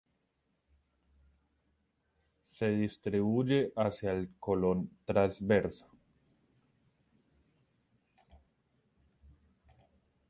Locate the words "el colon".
4.13-4.89